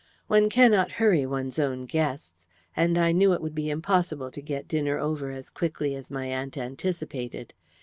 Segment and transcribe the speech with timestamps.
[0.25, 4.67] One cannot hurry one's own guests, and I knew it would be impossible to get
[4.67, 7.53] dinner over as quickly as my aunt anticipated.